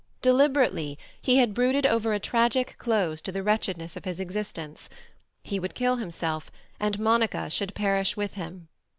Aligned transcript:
Deliberately 0.23 0.97
he 1.21 1.37
had 1.37 1.53
brooded 1.53 1.85
over 1.85 2.11
a 2.11 2.19
tragic 2.19 2.75
close 2.79 3.21
to 3.21 3.31
the 3.31 3.43
wretchedness 3.43 3.95
of 3.95 4.03
his 4.03 4.19
existence; 4.19 4.89
he 5.43 5.59
would 5.59 5.75
kill 5.75 5.97
himself, 5.97 6.49
and 6.79 6.97
Monica 6.97 7.51
should 7.51 7.75
perish 7.75 8.17
with 8.17 8.33
him. 8.33 8.67